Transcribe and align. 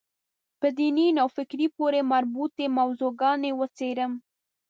په 0.59 0.67
دیني 0.77 1.07
نوفکرۍ 1.17 1.67
پورې 1.77 1.99
مربوطې 2.11 2.65
موضوع 2.77 3.11
ګانې 3.21 3.51
وڅېړم. 3.59 4.11